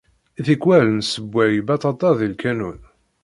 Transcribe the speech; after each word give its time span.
Tikwal 0.45 0.87
nsewway 0.97 1.53
baṭaṭa 1.67 2.09
di 2.19 2.27
lkanun. 2.33 2.79